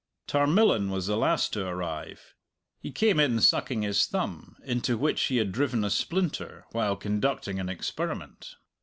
[0.25, 2.33] Tarmillan was the last to arrive.
[2.79, 7.59] He came in sucking his thumb, into which he had driven a splinter while conducting
[7.59, 8.55] an experiment.